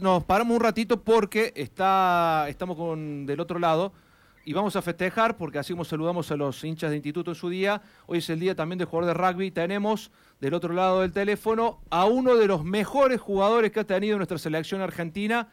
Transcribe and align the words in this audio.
Nos 0.00 0.24
paramos 0.24 0.56
un 0.56 0.62
ratito 0.62 1.02
porque 1.02 1.52
está, 1.54 2.46
estamos 2.48 2.78
con 2.78 3.26
del 3.26 3.40
otro 3.40 3.58
lado 3.58 3.92
y 4.42 4.54
vamos 4.54 4.74
a 4.74 4.80
festejar 4.80 5.36
porque 5.36 5.58
así 5.58 5.74
saludamos 5.84 6.30
a 6.32 6.36
los 6.36 6.64
hinchas 6.64 6.88
de 6.88 6.96
instituto 6.96 7.32
en 7.32 7.34
su 7.34 7.50
día. 7.50 7.82
Hoy 8.06 8.18
es 8.18 8.30
el 8.30 8.40
día 8.40 8.54
también 8.54 8.78
de 8.78 8.86
jugador 8.86 9.14
de 9.14 9.22
rugby. 9.22 9.50
Tenemos 9.50 10.10
del 10.40 10.54
otro 10.54 10.72
lado 10.72 11.02
del 11.02 11.12
teléfono 11.12 11.80
a 11.90 12.06
uno 12.06 12.36
de 12.36 12.46
los 12.46 12.64
mejores 12.64 13.20
jugadores 13.20 13.70
que 13.70 13.80
ha 13.80 13.84
tenido 13.84 14.16
nuestra 14.16 14.38
selección 14.38 14.80
argentina, 14.80 15.48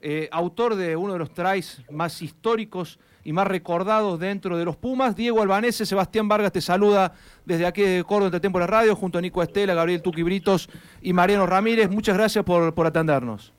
eh, 0.00 0.28
autor 0.30 0.76
de 0.76 0.94
uno 0.94 1.14
de 1.14 1.18
los 1.18 1.34
tries 1.34 1.82
más 1.90 2.22
históricos 2.22 3.00
y 3.24 3.32
más 3.32 3.48
recordados 3.48 4.20
dentro 4.20 4.56
de 4.56 4.64
los 4.64 4.76
Pumas, 4.76 5.16
Diego 5.16 5.42
Albanese. 5.42 5.84
Sebastián 5.84 6.28
Vargas 6.28 6.52
te 6.52 6.60
saluda 6.60 7.14
desde 7.44 7.66
aquí 7.66 7.82
de 7.82 8.04
Córdoba, 8.04 8.30
de 8.30 8.38
Tempo 8.38 8.60
de 8.60 8.68
Radio, 8.68 8.94
junto 8.94 9.18
a 9.18 9.20
Nico 9.20 9.42
Estela, 9.42 9.74
Gabriel 9.74 10.00
Tuqui 10.00 10.22
Britos 10.22 10.70
y 11.02 11.12
Mariano 11.12 11.44
Ramírez. 11.44 11.90
Muchas 11.90 12.16
gracias 12.16 12.44
por 12.44 12.86
atendernos. 12.86 13.52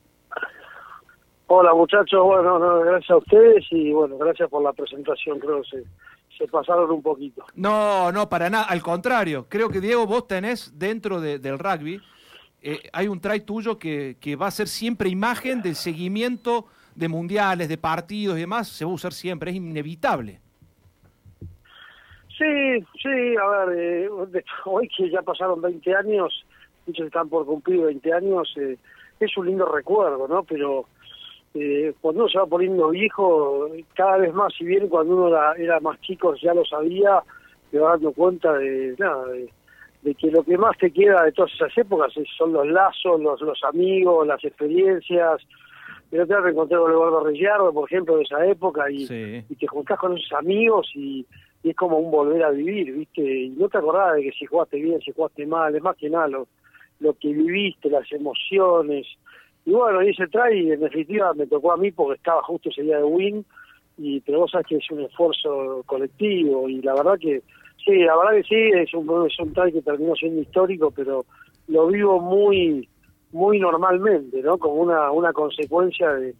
Hola 1.54 1.74
muchachos, 1.74 2.24
bueno, 2.24 2.58
gracias 2.80 3.10
a 3.10 3.18
ustedes 3.18 3.66
y 3.72 3.92
bueno, 3.92 4.16
gracias 4.16 4.48
por 4.48 4.62
la 4.62 4.72
presentación, 4.72 5.38
creo 5.38 5.60
que 5.60 5.68
se, 5.68 5.84
se 6.38 6.48
pasaron 6.48 6.90
un 6.90 7.02
poquito. 7.02 7.44
No, 7.54 8.10
no, 8.10 8.26
para 8.30 8.48
nada, 8.48 8.64
al 8.64 8.80
contrario, 8.80 9.44
creo 9.50 9.68
que 9.68 9.82
Diego, 9.82 10.06
vos 10.06 10.26
tenés 10.26 10.78
dentro 10.78 11.20
del 11.20 11.58
rugby, 11.58 12.00
eh, 12.62 12.78
hay 12.94 13.06
un 13.06 13.20
try 13.20 13.40
tuyo 13.40 13.78
que, 13.78 14.16
que 14.18 14.34
va 14.34 14.46
a 14.46 14.50
ser 14.50 14.66
siempre 14.66 15.10
imagen 15.10 15.60
del 15.60 15.74
seguimiento 15.74 16.64
de 16.94 17.08
mundiales, 17.08 17.68
de 17.68 17.76
partidos 17.76 18.38
y 18.38 18.40
demás, 18.40 18.68
se 18.68 18.86
va 18.86 18.90
a 18.90 18.94
usar 18.94 19.12
siempre, 19.12 19.50
es 19.50 19.58
inevitable. 19.58 20.40
Sí, 22.38 22.80
sí, 23.02 23.36
a 23.36 23.66
ver, 23.66 23.78
eh, 23.78 24.08
hoy 24.64 24.88
que 24.96 25.10
ya 25.10 25.20
pasaron 25.20 25.60
20 25.60 25.96
años, 25.96 26.46
muchos 26.86 27.04
están 27.04 27.28
por 27.28 27.44
cumplir 27.44 27.82
20 27.82 28.10
años, 28.14 28.54
eh, 28.56 28.78
es 29.20 29.36
un 29.36 29.48
lindo 29.48 29.66
recuerdo, 29.66 30.26
¿no? 30.26 30.44
Pero 30.44 30.86
eh, 31.54 31.92
cuando 32.00 32.22
uno 32.22 32.30
se 32.30 32.38
va 32.38 32.46
poniendo 32.46 32.88
viejo, 32.90 33.68
cada 33.94 34.18
vez 34.18 34.32
más, 34.32 34.54
si 34.54 34.64
bien 34.64 34.88
cuando 34.88 35.16
uno 35.16 35.54
era, 35.56 35.80
más 35.80 36.00
chico 36.00 36.34
ya 36.34 36.54
lo 36.54 36.64
sabía, 36.64 37.22
te 37.70 37.78
va 37.78 37.90
dando 37.90 38.12
cuenta 38.12 38.52
de, 38.54 38.94
nada, 38.98 39.26
de, 39.28 40.14
que 40.14 40.30
lo 40.30 40.42
que 40.42 40.56
más 40.56 40.76
te 40.78 40.90
queda 40.90 41.24
de 41.24 41.32
todas 41.32 41.52
esas 41.52 41.76
épocas 41.76 42.12
son 42.36 42.52
los 42.52 42.66
lazos, 42.66 43.20
los, 43.20 43.40
los 43.40 43.62
amigos, 43.64 44.26
las 44.26 44.42
experiencias. 44.44 45.40
Pero 46.10 46.26
te 46.26 46.38
reencontré 46.38 46.76
con 46.76 46.90
Eduardo 46.90 47.24
Reyardo, 47.24 47.72
por 47.72 47.90
ejemplo, 47.90 48.16
de 48.16 48.24
esa 48.24 48.44
época, 48.46 48.90
y, 48.90 49.04
y 49.48 49.54
te 49.54 49.66
juntás 49.66 49.98
con 49.98 50.16
esos 50.16 50.32
amigos 50.32 50.90
y, 50.94 51.26
es 51.62 51.76
como 51.76 51.98
un 51.98 52.10
volver 52.10 52.42
a 52.42 52.50
vivir, 52.50 52.92
¿viste? 52.92 53.22
Y 53.22 53.50
no 53.50 53.68
te 53.68 53.78
acordás 53.78 54.16
de 54.16 54.22
que 54.24 54.32
si 54.32 54.46
jugaste 54.46 54.80
bien, 54.80 55.00
si 55.00 55.12
jugaste 55.12 55.46
mal, 55.46 55.74
es 55.74 55.82
más 55.82 55.96
que 55.96 56.10
nada 56.10 56.26
lo, 56.26 56.48
lo 56.98 57.14
que 57.14 57.28
viviste, 57.28 57.88
las 57.88 58.10
emociones, 58.10 59.06
y 59.64 59.70
bueno, 59.70 60.02
y 60.02 60.10
ese 60.10 60.26
try 60.28 60.72
en 60.72 60.80
definitiva 60.80 61.32
me 61.34 61.46
tocó 61.46 61.72
a 61.72 61.76
mí 61.76 61.92
porque 61.92 62.16
estaba 62.16 62.42
justo 62.42 62.68
ese 62.68 62.82
día 62.82 62.98
de 62.98 63.04
win, 63.04 63.44
y, 63.98 64.20
pero 64.20 64.40
vos 64.40 64.50
sabés 64.50 64.66
que 64.66 64.76
es 64.76 64.90
un 64.90 65.02
esfuerzo 65.02 65.82
colectivo 65.86 66.68
y 66.68 66.80
la 66.82 66.94
verdad 66.94 67.18
que 67.18 67.42
sí, 67.84 67.98
la 67.98 68.16
verdad 68.16 68.32
que 68.36 68.42
sí, 68.42 68.78
es 68.78 68.92
un, 68.94 69.26
es 69.26 69.38
un 69.38 69.52
que 69.52 69.82
terminó 69.82 70.14
siendo 70.16 70.40
histórico, 70.40 70.90
pero 70.90 71.24
lo 71.68 71.86
vivo 71.86 72.20
muy 72.20 72.88
muy 73.32 73.58
normalmente, 73.58 74.42
¿no? 74.42 74.58
Como 74.58 74.74
una, 74.74 75.10
una 75.10 75.32
consecuencia 75.32 76.12
de, 76.12 76.34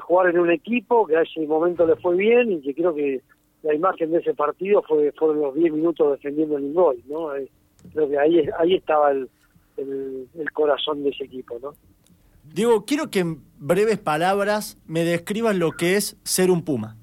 jugar 0.00 0.30
en 0.30 0.38
un 0.38 0.50
equipo 0.50 1.06
que 1.06 1.18
a 1.18 1.20
ese 1.20 1.46
momento 1.46 1.86
le 1.86 1.96
fue 1.96 2.16
bien 2.16 2.50
y 2.50 2.62
que 2.62 2.74
creo 2.74 2.94
que 2.94 3.20
la 3.62 3.74
imagen 3.74 4.10
de 4.10 4.20
ese 4.20 4.32
partido 4.32 4.82
fue 4.88 5.12
fueron 5.12 5.42
los 5.42 5.54
10 5.54 5.74
minutos 5.74 6.12
defendiendo 6.12 6.56
el 6.56 6.72
gol, 6.72 6.96
¿no? 7.06 7.28
Creo 7.92 8.08
que 8.08 8.18
ahí 8.18 8.48
ahí 8.58 8.74
estaba 8.76 9.10
el, 9.10 9.28
el, 9.76 10.26
el 10.38 10.52
corazón 10.52 11.02
de 11.02 11.10
ese 11.10 11.24
equipo, 11.24 11.58
¿no? 11.60 11.72
Diego, 12.54 12.84
quiero 12.84 13.10
que 13.10 13.20
en 13.20 13.42
breves 13.58 13.98
palabras 13.98 14.78
me 14.86 15.04
describas 15.04 15.56
lo 15.56 15.72
que 15.72 15.96
es 15.96 16.16
ser 16.24 16.50
un 16.50 16.64
puma. 16.64 16.96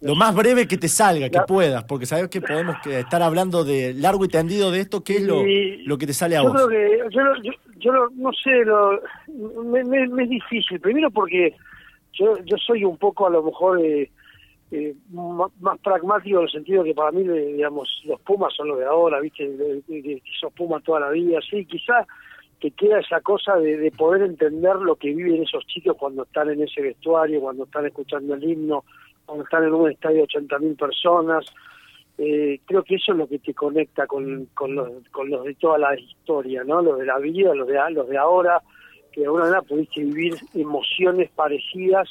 Lo 0.00 0.14
más 0.14 0.32
breve 0.32 0.68
que 0.68 0.76
te 0.76 0.86
salga, 0.86 1.28
que 1.28 1.40
puedas, 1.40 1.82
porque 1.82 2.06
sabes 2.06 2.28
que 2.28 2.40
podemos 2.40 2.76
estar 2.86 3.20
hablando 3.20 3.64
de 3.64 3.94
largo 3.94 4.24
y 4.24 4.28
tendido 4.28 4.70
de 4.70 4.80
esto. 4.80 5.02
¿Qué 5.02 5.16
es 5.16 5.22
lo, 5.22 5.42
lo 5.44 5.98
que 5.98 6.06
te 6.06 6.12
sale 6.12 6.36
a 6.36 6.42
yo 6.42 6.52
vos? 6.52 6.52
Creo 6.52 6.68
que, 6.68 7.02
yo, 7.10 7.20
yo, 7.80 7.92
no 8.14 8.30
sé, 8.32 8.64
lo, 8.64 9.00
me, 9.64 9.80
es 10.22 10.28
difícil. 10.28 10.78
Primero 10.78 11.10
porque 11.10 11.52
yo, 12.12 12.38
yo 12.44 12.56
soy 12.58 12.84
un 12.84 12.96
poco 12.96 13.26
a 13.26 13.30
lo 13.30 13.42
mejor 13.42 13.80
eh, 13.84 14.08
eh, 14.70 14.94
más, 15.10 15.78
pragmático 15.82 16.38
en 16.38 16.44
el 16.44 16.50
sentido 16.50 16.84
que 16.84 16.94
para 16.94 17.10
mí, 17.10 17.22
digamos, 17.22 17.88
los 18.04 18.20
Pumas 18.20 18.52
son 18.54 18.68
los 18.68 18.78
de 18.78 18.84
ahora, 18.84 19.20
¿viste? 19.20 19.48
Que 19.86 20.22
esos 20.36 20.52
Pumas 20.52 20.82
toda 20.82 21.00
la 21.00 21.10
vida, 21.10 21.38
sí, 21.48 21.64
quizás 21.64 22.06
que 22.60 22.72
queda 22.72 22.98
esa 22.98 23.20
cosa 23.20 23.56
de, 23.56 23.90
poder 23.96 24.22
entender 24.22 24.76
lo 24.76 24.96
que 24.96 25.14
viven 25.14 25.42
esos 25.42 25.64
chicos 25.66 25.96
cuando 25.96 26.24
están 26.24 26.50
en 26.50 26.62
ese 26.62 26.82
vestuario, 26.82 27.40
cuando 27.40 27.64
están 27.64 27.86
escuchando 27.86 28.34
el 28.34 28.44
himno, 28.44 28.84
cuando 29.24 29.44
están 29.44 29.64
en 29.64 29.72
un 29.72 29.90
estadio 29.90 30.26
de 30.26 30.40
80.000 30.40 30.76
personas. 30.76 31.46
Eh, 32.18 32.60
creo 32.66 32.82
que 32.82 32.96
eso 32.96 33.12
es 33.12 33.18
lo 33.18 33.28
que 33.28 33.38
te 33.38 33.54
conecta 33.54 34.08
con, 34.08 34.46
con, 34.54 34.74
los, 34.74 34.90
con 35.12 35.30
los 35.30 35.44
de 35.44 35.54
toda 35.54 35.78
la 35.78 35.98
historia, 35.98 36.64
¿no? 36.64 36.82
Los 36.82 36.98
de 36.98 37.06
la 37.06 37.18
vida, 37.18 37.54
los 37.54 37.68
de, 37.68 37.78
los 37.92 38.08
de 38.08 38.18
ahora, 38.18 38.60
que 39.12 39.20
de 39.20 39.26
alguna 39.26 39.44
manera 39.44 39.62
pudiste 39.62 40.02
vivir 40.02 40.34
emociones 40.52 41.30
parecidas 41.30 42.08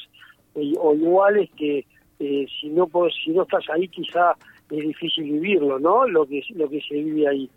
o 0.56 0.95
iguales 0.95 1.50
que 1.56 1.85
eh, 2.20 2.46
si 2.60 2.70
no 2.70 2.90
si 3.24 3.32
no 3.32 3.44
estás 3.44 3.64
ahí 3.70 3.88
quizá 3.88 4.36
es 4.70 4.88
difícil 4.88 5.24
vivirlo 5.26 5.80
no 5.80 6.08
lo 6.08 6.26
que 6.26 6.42
lo 6.56 6.70
que 6.70 6.82
se 6.82 6.96
vive 6.96 7.28
ahí. 7.28 7.50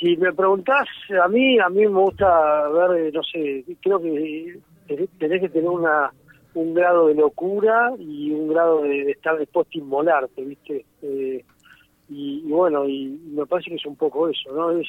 Si 0.00 0.16
me 0.16 0.32
preguntás 0.32 0.88
a 1.22 1.28
mí 1.28 1.58
a 1.58 1.68
mí 1.68 1.80
me 1.86 2.00
gusta 2.00 2.68
ver 2.68 3.06
eh, 3.06 3.10
no 3.12 3.22
sé 3.22 3.64
creo 3.80 4.00
que 4.00 4.58
tenés 5.18 5.40
que 5.40 5.48
tener 5.48 5.68
una 5.68 6.12
un 6.54 6.72
grado 6.72 7.08
de 7.08 7.14
locura 7.14 7.92
y 7.98 8.30
un 8.30 8.48
grado 8.48 8.82
de, 8.82 9.10
estar 9.10 9.36
dispuesto 9.38 9.72
a 9.74 9.78
inmolarte 9.78 10.44
viste 10.44 10.84
eh, 11.02 11.44
y, 12.08 12.42
bueno 12.42 12.88
y 12.88 13.08
me 13.32 13.46
parece 13.46 13.70
que 13.70 13.76
es 13.76 13.86
un 13.86 13.96
poco 13.96 14.28
eso 14.28 14.52
no 14.52 14.70
es, 14.78 14.86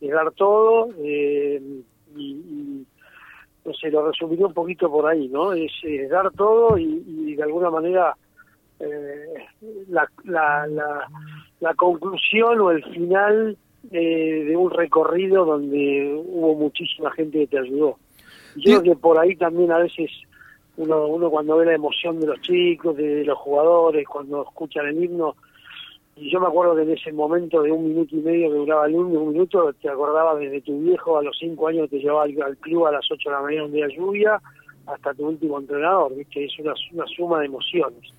dar 0.00 0.30
todo 0.32 0.88
y, 1.02 1.84
y 2.16 2.86
no 3.66 3.74
sé, 3.74 3.90
lo 3.90 4.06
resumiría 4.06 4.46
un 4.46 4.54
poquito 4.54 4.90
por 4.90 5.06
ahí, 5.06 5.28
¿no? 5.28 5.52
Es, 5.52 5.72
dar 6.08 6.30
todo 6.32 6.78
y, 6.78 7.34
de 7.34 7.42
alguna 7.42 7.68
manera 7.68 8.16
eh, 8.78 9.34
la, 9.88 10.08
la, 10.24 10.66
la, 11.60 11.74
conclusión 11.74 12.60
o 12.60 12.70
el 12.70 12.84
final 12.84 13.56
eh, 13.90 14.44
de 14.46 14.56
un 14.56 14.70
recorrido 14.70 15.44
donde 15.44 16.22
hubo 16.24 16.54
muchísima 16.54 17.10
gente 17.10 17.40
que 17.40 17.46
te 17.48 17.58
ayudó. 17.58 17.98
Yo 18.56 18.80
creo 18.80 18.82
que 18.82 18.96
por 18.96 19.18
ahí 19.18 19.34
también 19.34 19.72
a 19.72 19.78
veces 19.78 20.10
uno, 20.76 21.06
uno 21.06 21.28
cuando 21.28 21.56
ve 21.56 21.66
la 21.66 21.74
emoción 21.74 22.20
de 22.20 22.28
los 22.28 22.40
chicos, 22.42 22.96
de 22.96 23.24
los 23.24 23.36
jugadores, 23.38 24.06
cuando 24.06 24.42
escuchan 24.42 24.86
el 24.86 25.02
himno, 25.02 25.36
y 26.16 26.30
yo 26.30 26.40
me 26.40 26.46
acuerdo 26.46 26.74
que 26.74 26.82
en 26.82 26.92
ese 26.92 27.12
momento 27.12 27.62
de 27.62 27.70
un 27.70 27.88
minuto 27.88 28.16
y 28.16 28.20
medio 28.20 28.50
que 28.50 28.56
duraba 28.56 28.86
el 28.86 28.94
himno, 28.94 29.20
un 29.20 29.32
minuto, 29.32 29.70
te 29.74 29.90
acordabas 29.90 30.38
desde 30.38 30.62
tu 30.62 30.80
viejo 30.80 31.18
a 31.18 31.22
los 31.22 31.36
cinco 31.38 31.68
años 31.68 31.90
te 31.90 31.98
llevaba 31.98 32.24
al, 32.24 32.56
club 32.56 32.86
a 32.86 32.92
las 32.92 33.10
ocho 33.10 33.28
de 33.28 33.36
la 33.36 33.42
mañana 33.42 33.64
un 33.66 33.72
día 33.72 33.86
lluvia, 33.88 34.40
hasta 34.86 35.12
tu 35.12 35.26
último 35.26 35.58
entrenador, 35.58 36.16
¿viste? 36.16 36.46
Es 36.46 36.58
una, 36.58 36.72
una 36.94 37.06
suma 37.06 37.40
de 37.40 37.46
emociones. 37.46 38.10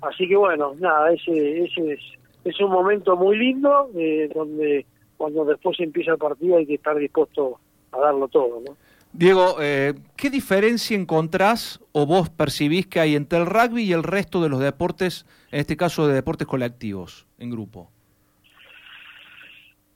Así 0.00 0.26
que 0.26 0.36
bueno, 0.36 0.74
nada, 0.78 1.12
ese, 1.12 1.64
ese 1.64 1.92
es, 1.92 2.00
es 2.44 2.60
un 2.60 2.70
momento 2.70 3.16
muy 3.16 3.36
lindo, 3.36 3.90
eh, 3.94 4.30
donde 4.34 4.86
cuando 5.18 5.44
después 5.44 5.78
empieza 5.80 6.12
el 6.12 6.18
partido 6.18 6.56
hay 6.56 6.66
que 6.66 6.74
estar 6.74 6.96
dispuesto 6.96 7.58
a 7.92 7.98
darlo 7.98 8.28
todo, 8.28 8.62
¿no? 8.66 8.76
Diego, 9.12 9.56
eh, 9.60 9.94
¿qué 10.16 10.30
diferencia 10.30 10.96
encontrás 10.96 11.80
o 11.98 12.04
vos 12.04 12.28
percibís 12.28 12.86
que 12.86 13.00
hay 13.00 13.16
entre 13.16 13.38
el 13.38 13.46
rugby 13.46 13.84
y 13.84 13.92
el 13.94 14.02
resto 14.02 14.42
de 14.42 14.50
los 14.50 14.60
deportes, 14.60 15.24
en 15.50 15.60
este 15.60 15.78
caso 15.78 16.06
de 16.06 16.12
deportes 16.12 16.46
colectivos, 16.46 17.26
en 17.38 17.48
grupo? 17.48 17.90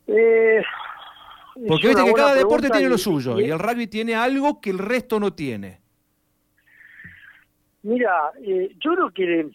Eh, 0.07 0.63
Porque 1.69 1.89
viste 1.89 2.03
que 2.03 2.13
cada 2.15 2.35
deporte 2.35 2.71
tiene 2.71 2.89
lo 2.89 2.97
suyo 2.97 3.39
y, 3.39 3.51
el 3.51 3.59
rugby 3.59 3.87
tiene 3.87 4.15
algo 4.15 4.63
que 4.63 4.71
el 4.71 4.79
resto 4.79 5.21
no 5.21 5.35
tiene. 5.35 5.83
Mira, 7.83 8.33
eh, 8.43 8.75
yo 8.83 8.95
creo 8.95 9.11
que, 9.11 9.51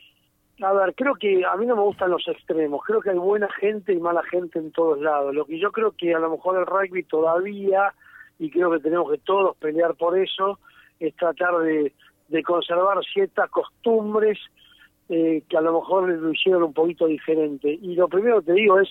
a 0.62 0.74
ver, 0.74 0.94
creo 0.94 1.16
que 1.16 1.44
a 1.44 1.56
mí 1.56 1.66
no 1.66 1.76
me 1.76 1.82
gustan 1.82 2.12
los 2.12 2.28
extremos, 2.28 2.80
creo 2.86 3.02
que 3.02 3.10
hay 3.10 3.18
buena 3.18 3.50
gente 3.60 3.92
y 3.92 4.00
mala 4.00 4.22
gente 4.22 4.60
en 4.60 4.72
todos 4.72 5.02
lados. 5.02 5.34
Lo 5.34 5.46
que 5.48 5.58
yo 5.58 5.72
creo 5.72 5.94
que 5.94 6.14
a 6.14 6.20
lo 6.20 6.30
mejor 6.30 6.60
el 6.60 6.68
rugby 6.68 7.02
todavía 7.02 7.92
y 8.38 8.52
creo 8.52 8.70
que 8.70 8.82
tenemos 8.82 9.10
que 9.12 9.18
todos 9.18 9.58
pelear 9.58 9.96
por 9.96 10.16
eso, 10.16 10.60
es 11.00 11.16
tratar 11.16 11.58
de, 11.58 11.92
conservar 12.44 13.04
ciertas 13.06 13.50
costumbres 13.50 14.40
eh, 15.10 15.44
que 15.48 15.58
a 15.58 15.62
lo 15.62 15.80
mejor 15.80 16.10
lo 16.10 16.32
hicieron 16.32 16.64
un 16.64 16.74
poquito 16.74 17.06
diferente. 17.06 17.78
Y 17.82 17.96
lo 17.96 18.08
primero 18.08 18.40
que 18.40 18.48
te 18.48 18.54
digo 18.54 18.80
es, 18.80 18.90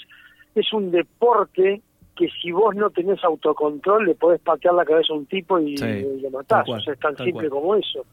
es 0.55 0.73
un 0.73 0.91
deporte 0.91 1.83
que 2.15 2.29
si 2.41 2.53
vos 2.53 2.75
no 2.77 2.91
tenés 2.91 3.23
autocontrol 3.25 4.07
le 4.07 4.15
podés 4.15 4.41
patear 4.41 4.75
la 4.75 4.85
cabeza 4.85 5.13
a 5.13 5.17
un 5.17 5.27
tipo 5.27 5.59
y, 5.59 5.77
lo 5.77 6.31
matás. 6.31 6.69
o 6.69 6.79
sea, 6.81 6.95
es 6.95 7.01
tan 7.01 7.17
simple 7.17 7.51
como 7.51 7.75
eso. 7.75 8.05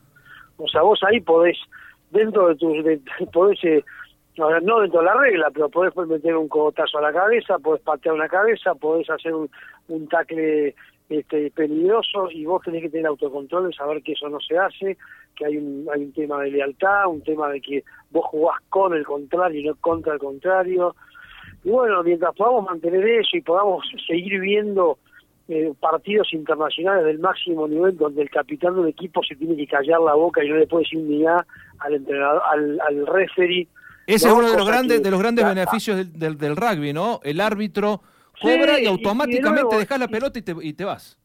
O 0.58 0.68
sea, 0.68 0.82
vos 0.82 1.00
ahí 1.04 1.20
podés, 1.22 1.58
dentro 2.10 2.48
de 2.48 2.56
tus, 2.56 2.84
de, 2.84 3.00
podés, 3.34 3.64
eh, 3.64 3.84
no 4.38 4.80
dentro 4.80 5.00
de 5.00 5.06
la 5.06 5.14
regla, 5.14 5.50
pero 5.54 5.70
podés 5.70 5.96
meter 6.08 6.36
un 6.36 6.48
cogotazo 6.48 6.98
a 6.98 7.02
la 7.02 7.14
cabeza, 7.14 7.60
podés 7.60 7.84
patear 7.84 8.16
una 8.16 8.28
cabeza, 8.28 8.74
podés 8.74 9.10
hacer 9.10 9.34
un, 9.34 9.50
un 9.90 10.08
tacle 10.08 10.74
este, 11.12 11.52
peligroso 11.52 12.32
y 12.32 12.46
vos 12.46 12.62
tenés 12.64 12.84
que 12.84 12.90
tener 12.90 13.08
autocontrol 13.08 13.68
de 13.68 13.74
saber 13.74 14.02
que 14.02 14.14
eso 14.14 14.30
no 14.30 14.40
se 14.40 14.58
hace, 14.58 14.98
que 15.36 15.46
hay 15.46 15.58
un, 15.58 15.86
hay 15.94 16.06
un 16.06 16.14
tema 16.14 16.42
de 16.42 16.52
lealtad, 16.52 17.08
un 17.08 17.22
tema 17.22 17.50
de 17.50 17.60
que 17.60 17.84
vos 18.12 18.26
jugás 18.28 18.58
con 18.70 18.94
el 18.94 19.06
contrario 19.06 19.60
y 19.60 19.66
no 19.66 19.76
contra 19.76 20.14
el 20.14 20.20
contrario. 20.20 20.96
Y 21.66 21.70
bueno, 21.70 22.02
mientras 22.02 22.34
podamos 22.34 22.64
mantener 22.66 23.06
eso 23.06 23.36
y 23.36 23.42
podamos 23.42 23.86
seguir 24.08 24.40
viendo 24.40 25.00
eh, 25.50 25.74
partidos 25.82 26.32
internacionales 26.32 27.04
del 27.04 27.20
máximo 27.20 27.68
nivel 27.68 27.98
donde 27.98 28.22
el 28.22 28.30
capitán 28.30 28.76
de 28.76 28.80
un 28.80 28.88
equipo 28.88 29.22
se 29.22 29.36
tiene 29.36 29.58
que 29.58 29.68
callar 29.68 30.00
la 30.00 30.14
boca 30.14 30.42
y 30.42 30.50
no 30.50 30.56
le 30.56 30.66
puede 30.68 30.86
decir 30.86 31.00
ni 31.00 31.24
nada 31.24 31.46
al 31.80 31.96
entrenador, 31.96 32.42
al, 32.50 32.80
al 32.80 33.06
referee. 33.08 33.68
Ese 34.08 34.30
es 34.30 34.34
uno 34.34 34.50
de 34.50 34.58
los 34.58 34.68
grandes, 34.68 35.04
de 35.04 35.12
los 35.12 35.20
grandes 35.20 35.46
beneficios 35.46 35.98
del, 36.14 36.38
del, 36.38 36.56
rugby, 36.56 36.94
¿no? 36.94 37.20
El 37.24 37.42
árbitro 37.42 38.02
cobra 38.42 38.80
y 38.80 38.86
automáticamente 38.86 39.78
dejas 39.78 40.00
la 40.00 40.08
pelota 40.08 40.40
y 40.40 40.42
te, 40.42 40.56
y 40.62 40.74
te 40.74 40.86
vas. 40.86 41.18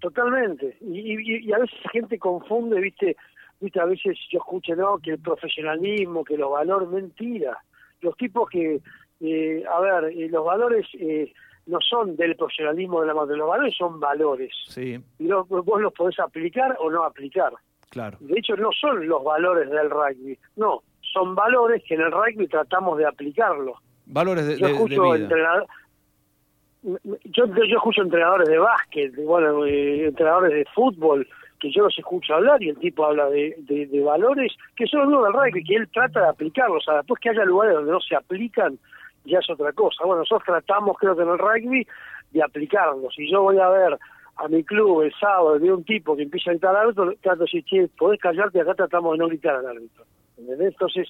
Totalmente. 0.00 0.76
Y, 0.80 1.46
y, 1.46 1.52
a 1.52 1.58
veces 1.58 1.78
la 1.84 1.90
gente 1.90 2.18
confunde, 2.18 2.80
viste, 2.80 3.16
viste, 3.60 3.80
a 3.80 3.84
veces 3.84 4.18
yo 4.30 4.38
escucho, 4.38 4.74
¿no? 4.74 4.98
Que 4.98 5.12
el 5.12 5.18
profesionalismo, 5.20 6.24
que 6.24 6.36
los 6.36 6.50
valores, 6.50 6.88
mentira. 6.88 7.56
Los 8.00 8.16
tipos 8.16 8.50
que, 8.50 8.80
eh, 9.20 9.64
a 9.72 9.80
ver, 9.80 10.12
eh, 10.12 10.28
los 10.28 10.44
valores 10.44 10.86
eh, 10.98 11.32
no 11.66 11.78
son 11.80 12.16
del 12.16 12.34
profesionalismo 12.34 13.00
de 13.00 13.06
la 13.06 13.14
madre, 13.14 13.36
los 13.36 13.48
valores 13.48 13.74
son 13.76 14.00
valores. 14.00 14.52
Sí. 14.66 14.98
Y 15.20 15.28
vos 15.28 15.80
los 15.80 15.92
podés 15.92 16.18
aplicar 16.18 16.76
o 16.80 16.90
no 16.90 17.04
aplicar. 17.04 17.52
Claro. 17.90 18.18
De 18.20 18.38
hecho, 18.38 18.56
no 18.56 18.70
son 18.72 19.06
los 19.06 19.22
valores 19.22 19.70
del 19.70 19.90
rugby, 19.90 20.38
no, 20.56 20.82
son 21.12 21.34
valores 21.34 21.82
que 21.86 21.94
en 21.94 22.00
el 22.00 22.10
rugby 22.10 22.48
tratamos 22.48 22.98
de 22.98 23.06
aplicarlos. 23.06 23.76
Valores 24.06 24.46
de, 24.46 24.58
yo 24.58 24.66
escucho 24.66 25.14
Entrenador, 25.14 25.66
yo, 26.82 27.46
yo 27.46 27.76
escucho 27.76 28.02
entrenadores 28.02 28.48
de 28.48 28.58
básquet, 28.58 29.14
bueno, 29.24 29.64
eh, 29.64 30.06
entrenadores 30.06 30.52
de 30.52 30.64
fútbol, 30.74 31.26
que 31.60 31.70
yo 31.70 31.84
los 31.84 31.96
escucho 31.96 32.34
hablar 32.34 32.60
y 32.62 32.70
el 32.70 32.78
tipo 32.78 33.04
habla 33.04 33.28
de, 33.30 33.54
de, 33.58 34.02
valores 34.02 34.52
que 34.74 34.86
son 34.86 35.10
los 35.10 35.22
del 35.24 35.32
rugby, 35.32 35.62
que 35.62 35.76
él 35.76 35.88
trata 35.92 36.20
de 36.20 36.28
aplicarlos. 36.28 36.78
O 36.78 36.84
sea, 36.84 36.96
después 36.96 37.20
que 37.20 37.30
haya 37.30 37.44
lugares 37.44 37.76
donde 37.76 37.92
no 37.92 38.00
se 38.00 38.16
aplican, 38.16 38.78
ya 39.24 39.38
es 39.38 39.48
otra 39.48 39.72
cosa. 39.72 40.04
Bueno, 40.04 40.20
nosotros 40.20 40.44
tratamos, 40.44 40.96
creo 40.98 41.14
que 41.14 41.22
en 41.22 41.28
el 41.28 41.38
rugby, 41.38 41.86
de 42.32 42.42
aplicarlos. 42.42 43.14
Si 43.14 43.30
yo 43.30 43.42
voy 43.42 43.58
a 43.60 43.68
ver 43.68 43.96
a 44.36 44.48
mi 44.48 44.64
club 44.64 45.02
el 45.02 45.12
sábado, 45.20 45.58
veo 45.60 45.76
un 45.76 45.84
tipo 45.84 46.16
que 46.16 46.22
empieza 46.22 46.50
a 46.50 46.54
gritar 46.54 46.70
al 46.70 46.82
árbitro, 46.82 47.14
trato 47.20 47.44
de 47.44 47.50
decir, 47.52 47.90
podés 47.96 48.20
callarte, 48.20 48.60
acá 48.60 48.74
tratamos 48.74 49.12
de 49.12 49.18
no 49.18 49.28
gritar 49.28 49.54
al 49.54 49.66
árbitro. 49.66 50.04
Entonces, 50.36 51.08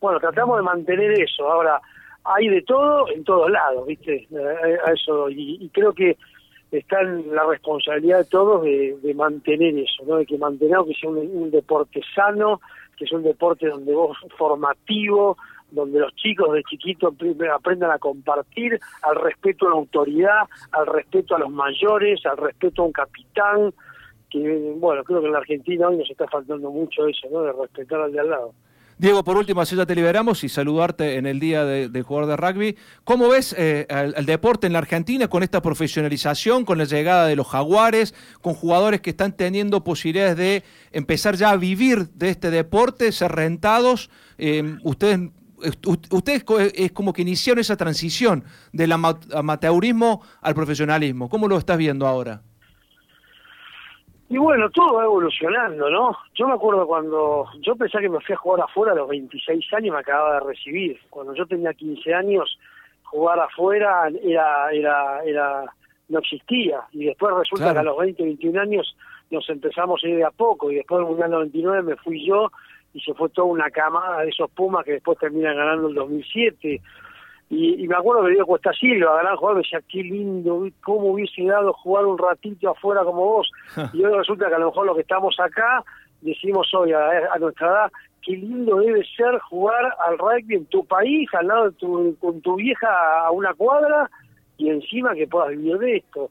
bueno, 0.00 0.18
tratamos 0.18 0.56
de 0.56 0.62
mantener 0.64 1.12
eso. 1.12 1.48
Ahora, 1.48 1.80
hay 2.24 2.48
de 2.48 2.62
todo 2.62 3.08
en 3.10 3.24
todos 3.24 3.50
lados, 3.50 3.86
¿viste? 3.86 4.28
A 4.86 4.92
eso, 4.92 5.28
y, 5.30 5.68
creo 5.72 5.92
que 5.92 6.16
está 6.70 7.00
en 7.02 7.34
la 7.34 7.44
responsabilidad 7.44 8.18
de 8.18 8.24
todos 8.24 8.62
de, 8.62 9.14
mantener 9.14 9.76
eso, 9.78 10.04
¿no? 10.06 10.16
De 10.16 10.26
que 10.26 10.38
mantener 10.38 10.78
que 10.86 10.94
sea 10.94 11.10
un, 11.10 11.50
deporte 11.50 12.00
sano, 12.14 12.60
que 12.96 13.06
sea 13.06 13.18
un 13.18 13.24
deporte 13.24 13.68
donde 13.68 13.92
vos 13.92 14.16
formativo, 14.38 15.36
donde 15.70 16.00
los 16.00 16.14
chicos 16.14 16.52
de 16.52 16.62
chiquitos 16.64 17.14
aprendan 17.52 17.90
a 17.90 17.98
compartir, 17.98 18.78
al 19.02 19.16
respeto 19.16 19.66
a 19.66 19.70
la 19.70 19.76
autoridad, 19.76 20.42
al 20.72 20.86
respeto 20.86 21.34
a 21.34 21.40
los 21.40 21.50
mayores, 21.50 22.24
al 22.26 22.36
respeto 22.36 22.82
a 22.82 22.86
un 22.86 22.92
capitán, 22.92 23.74
que 24.30 24.74
bueno, 24.76 25.04
creo 25.04 25.20
que 25.20 25.26
en 25.26 25.32
la 25.32 25.38
Argentina 25.38 25.88
hoy 25.88 25.98
nos 25.98 26.10
está 26.10 26.26
faltando 26.26 26.70
mucho 26.70 27.06
eso, 27.06 27.28
¿no? 27.30 27.42
De 27.42 27.52
respetar 27.52 28.00
al 28.00 28.12
de 28.12 28.20
al 28.20 28.30
lado. 28.30 28.54
Diego, 29.02 29.24
por 29.24 29.36
último, 29.36 29.60
así 29.60 29.74
ya 29.74 29.84
te 29.84 29.96
liberamos 29.96 30.44
y 30.44 30.48
saludarte 30.48 31.16
en 31.16 31.26
el 31.26 31.40
día 31.40 31.64
de, 31.64 32.02
jugador 32.02 32.30
de 32.30 32.36
rugby. 32.36 32.76
¿Cómo 33.02 33.28
ves 33.30 33.52
eh, 33.58 33.84
el, 33.90 34.26
deporte 34.26 34.68
en 34.68 34.74
la 34.74 34.78
Argentina 34.78 35.26
con 35.26 35.42
esta 35.42 35.60
profesionalización, 35.60 36.64
con 36.64 36.78
la 36.78 36.84
llegada 36.84 37.26
de 37.26 37.34
los 37.34 37.48
jaguares, 37.48 38.14
con 38.40 38.54
jugadores 38.54 39.00
que 39.00 39.10
están 39.10 39.32
teniendo 39.32 39.82
posibilidades 39.82 40.36
de 40.36 40.62
empezar 40.92 41.34
ya 41.34 41.50
a 41.50 41.56
vivir 41.56 42.10
de 42.10 42.28
este 42.28 42.52
deporte, 42.52 43.10
ser 43.10 43.32
rentados? 43.32 44.08
Eh, 44.38 44.76
ustedes 44.84 45.18
ustedes 46.10 46.44
es 46.74 46.92
como 46.92 47.12
que 47.12 47.22
iniciaron 47.22 47.60
esa 47.60 47.76
transición 47.76 48.44
del 48.72 48.92
amateurismo 48.92 50.22
al 50.40 50.54
profesionalismo. 50.54 51.28
¿Cómo 51.28 51.48
lo 51.48 51.58
estás 51.58 51.76
viendo 51.76 52.06
ahora? 52.06 52.42
Y 54.32 54.38
bueno, 54.38 54.70
todo 54.70 54.94
va 54.94 55.04
evolucionando, 55.04 55.90
¿no? 55.90 56.16
Yo 56.34 56.48
me 56.48 56.54
acuerdo 56.54 56.86
cuando 56.86 57.44
yo 57.60 57.76
pensé 57.76 57.98
que 57.98 58.08
me 58.08 58.18
fui 58.20 58.32
a 58.32 58.38
jugar 58.38 58.62
afuera 58.62 58.92
a 58.92 58.94
los 58.94 59.06
26 59.10 59.62
años, 59.74 59.92
me 59.92 60.00
acababa 60.00 60.40
de 60.40 60.46
recibir. 60.46 60.98
Cuando 61.10 61.34
yo 61.34 61.44
tenía 61.44 61.74
15 61.74 62.14
años, 62.14 62.58
jugar 63.02 63.38
afuera 63.38 64.08
era, 64.24 64.70
era, 64.72 65.22
era, 65.22 65.64
no 66.08 66.18
existía. 66.18 66.80
Y 66.92 67.04
después 67.04 67.34
resulta 67.36 67.74
que 67.74 67.80
a 67.80 67.82
los 67.82 67.98
20, 67.98 68.22
21 68.22 68.58
años 68.58 68.96
nos 69.30 69.46
empezamos 69.50 70.02
a 70.02 70.08
ir 70.08 70.16
de 70.16 70.24
a 70.24 70.30
poco. 70.30 70.70
Y 70.70 70.76
después 70.76 71.00
del 71.00 71.08
Mundial 71.08 71.30
99 71.32 71.82
me 71.82 71.96
fui 71.96 72.26
yo 72.26 72.50
y 72.94 73.00
se 73.00 73.12
fue 73.12 73.28
toda 73.28 73.48
una 73.48 73.68
camada 73.68 74.22
de 74.22 74.30
esos 74.30 74.50
Pumas 74.52 74.86
que 74.86 74.92
después 74.92 75.18
terminan 75.18 75.58
ganando 75.58 75.88
el 75.88 75.94
2007. 75.94 76.80
Y, 77.54 77.86
me 77.86 77.96
acuerdo 77.96 78.24
que 78.24 78.30
Diego 78.30 78.46
Cuesta 78.46 78.72
Silva, 78.72 79.20
gran 79.20 79.36
jugador, 79.36 79.58
me 79.58 79.62
decía, 79.62 79.82
qué 79.86 80.02
lindo, 80.02 80.66
cómo 80.82 81.12
hubiese 81.12 81.44
dado 81.44 81.74
jugar 81.74 82.06
un 82.06 82.16
ratito 82.16 82.70
afuera 82.70 83.04
como 83.04 83.26
vos. 83.26 83.52
y 83.92 84.02
hoy 84.02 84.16
resulta 84.16 84.48
que 84.48 84.54
a 84.54 84.58
lo 84.58 84.68
mejor 84.68 84.86
los 84.86 84.96
que 84.96 85.02
estamos 85.02 85.38
acá, 85.38 85.84
decimos 86.22 86.72
hoy 86.72 86.94
a, 86.94 87.38
nuestra 87.38 87.66
edad, 87.66 87.92
qué 88.22 88.38
lindo 88.38 88.76
debe 88.76 89.04
ser 89.04 89.38
jugar 89.50 89.94
al 90.08 90.16
rugby 90.16 90.54
en 90.54 90.64
tu 90.64 90.82
país, 90.86 91.28
al 91.34 91.46
lado 91.46 91.64
de 91.64 91.72
tu, 91.72 92.16
con 92.20 92.40
tu 92.40 92.56
vieja 92.56 92.88
a 93.26 93.30
una 93.32 93.52
cuadra, 93.52 94.08
y 94.56 94.70
encima 94.70 95.12
que 95.12 95.26
puedas 95.26 95.50
vivir 95.50 95.76
de 95.76 95.96
esto. 95.96 96.30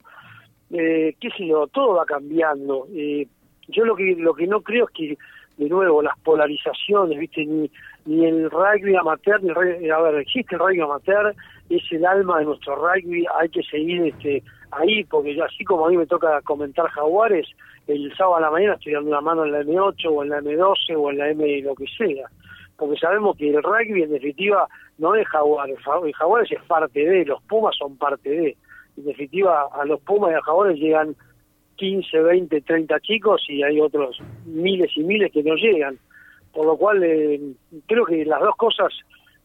Eh, 0.72 1.16
qué 1.20 1.30
sé 1.38 1.46
yo, 1.46 1.68
todo 1.68 1.98
va 1.98 2.06
cambiando. 2.06 2.88
Eh, 2.96 3.28
yo 3.68 3.86
lo 3.86 3.96
que 3.96 4.16
lo 4.18 4.34
que 4.34 4.48
no 4.48 4.62
creo 4.62 4.86
es 4.86 4.92
que 4.92 5.18
de 5.58 5.70
nuevo 5.70 6.02
las 6.02 6.18
polarizaciones, 6.20 7.20
viste, 7.20 7.46
ni, 7.46 7.70
ni 8.06 8.26
el 8.26 8.50
rugby 8.50 8.96
amateur, 8.96 9.42
ni 9.44 9.50
el 9.50 9.56
rugby, 9.56 9.90
a 9.90 10.00
ver, 10.00 10.16
existe 10.16 10.56
el 10.56 10.60
rugby 10.60 10.82
amateur, 10.82 11.36
es 11.70 11.84
el 11.92 12.06
alma 12.06 12.40
de 12.40 12.46
nuestro 12.46 12.76
rugby, 12.76 13.26
hay 13.40 13.50
que 13.50 13.62
seguir 13.64 14.02
este 14.08 14.44
ahí, 14.72 15.04
porque 15.04 15.38
así 15.42 15.64
como 15.64 15.86
a 15.86 15.90
mí 15.90 15.98
me 15.98 16.08
toca 16.08 16.42
comentar 16.42 16.88
jaguares, 16.88 17.48
el 17.88 18.12
sábado 18.16 18.38
a 18.38 18.42
la 18.42 18.52
mañana 18.52 18.74
estoy 18.76 18.94
dando 18.94 19.10
una 19.10 19.22
mano 19.22 19.46
en 19.46 19.52
la 19.52 19.62
M8 19.62 20.08
o 20.10 20.24
en 20.24 20.30
la 20.30 20.40
M12 20.40 20.96
o 20.98 21.12
en 21.12 21.18
la 21.18 21.30
M 21.30 21.62
lo 21.62 21.76
que 21.76 21.86
sea, 21.98 22.28
porque 22.78 22.98
sabemos 22.98 23.38
que 23.38 23.50
el 23.50 23.62
rugby 23.62 24.04
en 24.04 24.12
definitiva 24.12 24.68
no 24.98 25.16
es 25.16 25.28
jaguares, 25.28 25.78
el 26.04 26.14
jaguares 26.14 26.52
es 26.52 26.64
parte 26.64 27.06
de, 27.06 27.26
los 27.26 27.42
pumas 27.44 27.76
son 27.78 27.98
parte 27.98 28.30
de, 28.30 28.58
en 28.98 29.06
definitiva 29.06 29.68
a 29.74 29.86
los 29.86 30.00
pumas 30.02 30.32
y 30.32 30.36
a 30.36 30.42
jaguares 30.42 30.80
llegan 30.80 31.16
15, 31.82 32.22
20, 32.22 32.62
30 32.62 33.00
chicos 33.00 33.44
y 33.50 33.64
hay 33.64 33.82
otros 33.82 34.22
miles 34.46 34.92
y 34.96 35.04
miles 35.04 35.32
que 35.32 35.42
no 35.42 35.56
llegan. 35.56 35.98
Por 36.54 36.68
lo 36.68 36.78
cual 36.78 37.04
eh, 37.04 37.42
creo 37.88 38.06
que 38.06 38.24
las 38.24 38.40
dos 38.40 38.56
cosas 38.56 38.94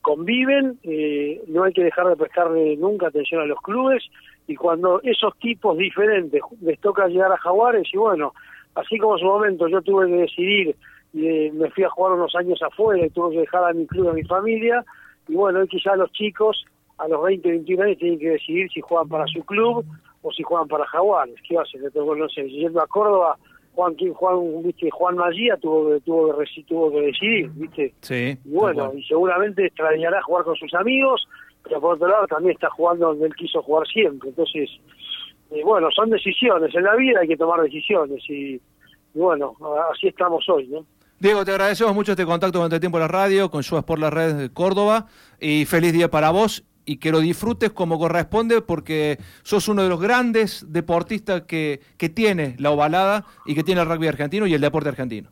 conviven, 0.02 0.78
eh, 0.82 1.42
no 1.48 1.64
hay 1.64 1.72
que 1.72 1.82
dejar 1.82 2.08
de 2.08 2.16
prestarle 2.16 2.76
nunca 2.76 3.06
atención 3.06 3.40
a 3.40 3.46
los 3.46 3.58
clubes 3.62 4.04
y 4.46 4.54
cuando 4.54 5.00
esos 5.02 5.34
tipos 5.38 5.78
diferentes 5.78 6.42
les 6.60 6.78
toca 6.80 7.08
llegar 7.08 7.32
a 7.32 7.38
Jaguares 7.38 7.88
y 7.90 7.96
bueno, 7.96 8.34
así 8.74 8.98
como 8.98 9.14
en 9.14 9.20
su 9.20 9.26
momento 9.26 9.66
yo 9.66 9.80
tuve 9.80 10.06
que 10.06 10.16
decidir 10.16 10.76
y 11.14 11.26
eh, 11.26 11.52
me 11.54 11.70
fui 11.70 11.84
a 11.84 11.88
jugar 11.88 12.12
unos 12.12 12.34
años 12.36 12.62
afuera 12.62 13.06
y 13.06 13.08
tuve 13.08 13.36
que 13.36 13.40
dejar 13.40 13.64
a 13.64 13.72
mi 13.72 13.86
club, 13.86 14.10
a 14.10 14.12
mi 14.12 14.24
familia 14.24 14.84
y 15.26 15.34
bueno, 15.34 15.60
hoy 15.60 15.68
quizás 15.68 15.96
los 15.96 16.12
chicos 16.12 16.66
a 16.98 17.08
los 17.08 17.22
20, 17.22 17.48
21 17.48 17.82
años 17.82 17.98
tienen 17.98 18.18
que 18.18 18.30
decidir 18.30 18.70
si 18.70 18.82
juegan 18.82 19.08
para 19.08 19.26
su 19.26 19.42
club 19.44 19.86
o 20.26 20.32
si 20.32 20.42
juegan 20.42 20.66
para 20.66 20.84
Jaguares. 20.86 21.36
¿Qué 21.48 21.54
va 21.54 21.62
a 21.62 21.64
hacer? 21.64 21.80
No 21.94 22.28
sé, 22.28 22.48
yendo 22.50 22.80
a 22.82 22.86
Córdoba, 22.88 23.38
Juan, 23.74 23.94
Juan, 23.96 24.62
¿viste? 24.64 24.90
Juan 24.90 25.16
Magía 25.16 25.56
tuvo 25.56 25.90
que, 25.90 26.00
tuvo 26.00 26.36
que, 26.36 26.62
tuvo 26.64 26.90
que 26.90 27.00
decidir, 27.00 27.50
¿viste? 27.54 27.94
Sí. 28.00 28.36
Y 28.44 28.50
bueno, 28.50 28.92
y 28.96 29.04
seguramente 29.04 29.66
extrañará 29.66 30.20
jugar 30.22 30.44
con 30.44 30.56
sus 30.56 30.74
amigos, 30.74 31.28
pero 31.62 31.80
por 31.80 31.94
otro 31.94 32.08
lado 32.08 32.26
también 32.26 32.54
está 32.54 32.68
jugando 32.70 33.06
donde 33.06 33.26
él 33.26 33.36
quiso 33.36 33.62
jugar 33.62 33.86
siempre. 33.86 34.30
Entonces, 34.30 34.68
eh, 35.52 35.62
bueno, 35.64 35.88
son 35.94 36.10
decisiones. 36.10 36.74
En 36.74 36.82
la 36.82 36.96
vida 36.96 37.20
hay 37.20 37.28
que 37.28 37.36
tomar 37.36 37.60
decisiones 37.60 38.20
y, 38.28 38.54
y 39.14 39.18
bueno, 39.20 39.54
así 39.92 40.08
estamos 40.08 40.44
hoy, 40.48 40.66
¿no? 40.66 40.84
Diego, 41.20 41.44
te 41.44 41.52
agradecemos 41.52 41.94
mucho 41.94 42.12
este 42.12 42.26
contacto 42.26 42.58
durante 42.58 42.76
el 42.76 42.80
tiempo 42.80 42.98
en 42.98 43.02
la 43.02 43.08
radio 43.08 43.48
con 43.48 43.62
Subas 43.62 43.84
por 43.84 44.00
la 44.00 44.10
red 44.10 44.34
de 44.34 44.52
Córdoba 44.52 45.06
y 45.40 45.66
feliz 45.66 45.92
día 45.92 46.10
para 46.10 46.30
vos 46.30 46.64
y 46.86 46.98
que 46.98 47.10
lo 47.10 47.20
disfrutes 47.20 47.72
como 47.72 47.98
corresponde 47.98 48.62
porque 48.62 49.18
sos 49.42 49.68
uno 49.68 49.82
de 49.82 49.88
los 49.88 50.00
grandes 50.00 50.64
deportistas 50.72 51.42
que, 51.42 51.80
que 51.98 52.08
tiene 52.08 52.54
la 52.58 52.70
ovalada 52.70 53.24
y 53.44 53.54
que 53.54 53.64
tiene 53.64 53.82
el 53.82 53.88
rugby 53.88 54.06
argentino 54.06 54.46
y 54.46 54.54
el 54.54 54.60
deporte 54.60 54.88
argentino. 54.88 55.28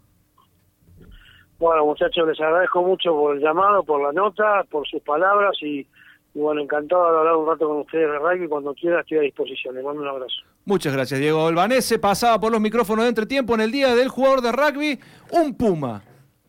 Bueno, 1.58 1.86
muchachos, 1.86 2.26
les 2.28 2.38
agradezco 2.40 2.82
mucho 2.82 3.12
por 3.12 3.36
el 3.36 3.42
llamado, 3.42 3.84
por 3.84 4.02
la 4.02 4.12
nota, 4.12 4.64
por 4.68 4.86
sus 4.86 5.00
palabras 5.02 5.56
y, 5.62 5.86
bueno, 6.34 6.60
encantado 6.60 7.10
de 7.10 7.18
hablar 7.18 7.36
un 7.36 7.46
rato 7.46 7.68
con 7.68 7.78
ustedes 7.78 8.10
de 8.10 8.18
rugby. 8.18 8.48
Cuando 8.48 8.74
quiera 8.74 9.00
estoy 9.00 9.18
a 9.18 9.20
disposición. 9.22 9.74
Les 9.76 9.84
mando 9.84 10.02
un 10.02 10.08
abrazo. 10.08 10.34
Muchas 10.64 10.92
gracias, 10.92 11.20
Diego 11.20 11.46
Albanese. 11.46 11.98
Pasaba 11.98 12.40
por 12.40 12.50
los 12.50 12.60
micrófonos 12.60 13.04
de 13.04 13.10
entretiempo 13.10 13.54
en 13.54 13.60
el 13.60 13.70
día 13.70 13.94
del 13.94 14.08
jugador 14.08 14.40
de 14.40 14.52
rugby, 14.52 14.98
un 15.30 15.56
Puma, 15.56 16.02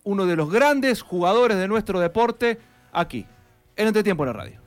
uno 0.03 0.25
de 0.25 0.35
los 0.35 0.51
grandes 0.51 1.01
jugadores 1.01 1.57
de 1.57 1.67
nuestro 1.67 1.99
deporte, 1.99 2.57
aquí, 2.91 3.25
en 3.75 3.87
Entretiempo 3.87 4.23
en 4.23 4.27
la 4.27 4.33
radio. 4.33 4.64